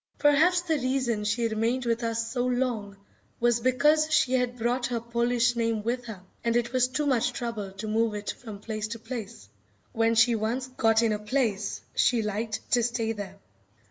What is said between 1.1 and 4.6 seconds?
she remained with us so long was because she had